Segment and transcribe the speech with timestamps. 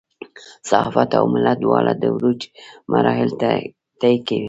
[0.69, 2.41] صحافت او ملت دواړه د عروج
[2.91, 3.29] مراحل
[4.01, 4.39] طی کوي.